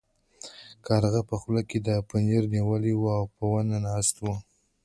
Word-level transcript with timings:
کارغه 0.87 1.21
په 1.29 1.35
خوله 1.41 1.61
کې 1.69 1.77
پنیر 2.09 2.43
نیولی 2.53 2.93
و 2.97 3.03
او 3.19 3.25
په 3.35 3.43
ونه 3.51 3.77
ناست 3.87 4.15
و. 4.21 4.25